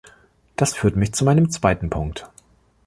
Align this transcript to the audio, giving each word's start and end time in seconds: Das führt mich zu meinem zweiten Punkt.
Das 0.55 0.73
führt 0.73 0.95
mich 0.95 1.13
zu 1.13 1.23
meinem 1.25 1.51
zweiten 1.51 1.91
Punkt. 1.91 2.27